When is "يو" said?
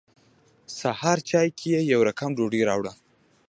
1.91-1.99